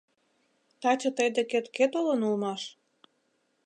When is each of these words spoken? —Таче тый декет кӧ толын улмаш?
—Таче 0.81 1.09
тый 1.17 1.29
декет 1.35 1.65
кӧ 1.75 1.85
толын 1.93 2.21
улмаш? 2.27 2.61